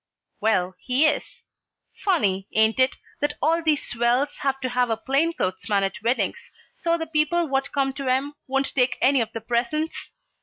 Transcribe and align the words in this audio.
"Well, 0.39 0.73
he 0.79 1.05
is. 1.05 1.43
Funny, 2.03 2.47
ain't 2.53 2.79
it, 2.79 2.95
that 3.19 3.35
all 3.39 3.61
these 3.61 3.87
swells 3.87 4.37
have 4.39 4.59
to 4.61 4.69
have 4.69 4.89
a 4.89 4.97
plain 4.97 5.31
clothes 5.31 5.69
man 5.69 5.83
at 5.83 6.01
weddings 6.01 6.39
so 6.75 6.97
the 6.97 7.05
people 7.05 7.45
what 7.47 7.71
come 7.71 7.93
to 7.93 8.09
'em 8.09 8.33
won't 8.47 8.73
take 8.73 8.97
any 8.99 9.21
of 9.21 9.31
the 9.33 9.41
presents? 9.41 10.11